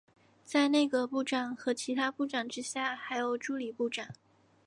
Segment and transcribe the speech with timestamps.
[0.43, 4.07] 在内阁部长和其他部长之下还有助理部长。